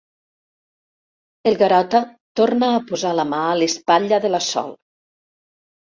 El 1.51 1.57
Garota 1.59 2.01
torna 2.41 2.71
a 2.71 2.81
posar 2.89 3.13
la 3.19 3.27
mà 3.35 3.45
a 3.51 3.55
l'espatlla 3.61 4.23
de 4.25 4.37
la 4.37 4.45
Sol. 4.51 4.75